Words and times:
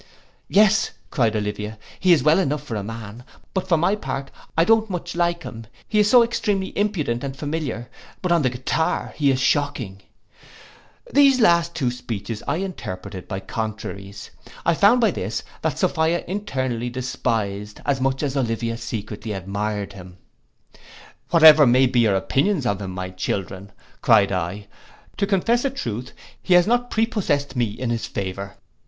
'—'Yes,' 0.49 0.89
cried 1.11 1.35
Olivia, 1.35 1.77
'he 1.99 2.11
is 2.11 2.23
well 2.23 2.39
enough 2.39 2.63
for 2.63 2.75
a 2.75 2.81
man; 2.83 3.23
but 3.53 3.69
for 3.69 3.77
my 3.77 3.95
part, 3.95 4.31
I 4.57 4.63
don't 4.65 4.89
much 4.89 5.13
like 5.15 5.43
him, 5.43 5.67
he 5.87 5.99
is 5.99 6.09
so 6.09 6.23
extremely 6.23 6.75
impudent 6.75 7.23
and 7.23 7.37
familiar; 7.37 7.87
but 8.23 8.31
on 8.31 8.41
the 8.41 8.49
guitar 8.49 9.13
he 9.15 9.29
is 9.29 9.39
shocking.' 9.39 10.01
These 11.13 11.37
two 11.37 11.43
last 11.43 11.77
speeches 11.91 12.41
I 12.47 12.55
interpreted 12.55 13.27
by 13.27 13.41
contraries. 13.41 14.31
I 14.65 14.73
found 14.73 15.01
by 15.01 15.11
this, 15.11 15.43
that 15.61 15.77
Sophia 15.77 16.23
internally 16.27 16.89
despised, 16.89 17.79
as 17.85 18.01
much 18.01 18.23
as 18.23 18.35
Olivia 18.35 18.77
secretly 18.77 19.33
admired 19.33 19.93
him.—'Whatever 19.93 21.67
may 21.67 21.85
be 21.85 21.99
your 21.99 22.15
opinions 22.15 22.65
of 22.65 22.81
him, 22.81 22.89
my 22.89 23.11
children,' 23.11 23.71
cried 24.01 24.31
I, 24.31 24.65
'to 25.17 25.27
confess 25.27 25.63
a 25.63 25.69
truth, 25.69 26.11
he 26.41 26.55
has 26.55 26.65
not 26.65 26.89
prepossest 26.89 27.55
me 27.55 27.65
in 27.65 27.91
his 27.91 28.07
favour. 28.07 28.55